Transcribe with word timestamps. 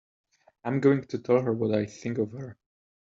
I'm 0.63 0.79
going 0.79 1.05
to 1.09 1.19
tell 1.19 1.41
her 1.41 1.53
what 1.53 1.75
I 1.75 1.85
think 1.85 2.17
of 2.17 2.31
her! 2.31 2.57